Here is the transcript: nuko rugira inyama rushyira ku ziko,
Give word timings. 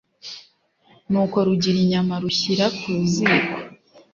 nuko 1.11 1.37
rugira 1.45 1.77
inyama 1.83 2.13
rushyira 2.23 2.65
ku 2.77 2.89
ziko, 3.11 3.55